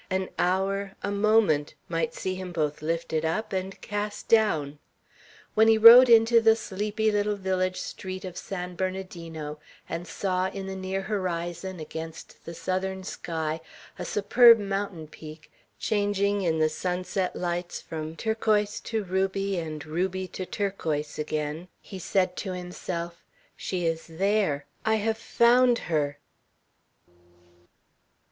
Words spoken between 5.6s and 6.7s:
he rode into the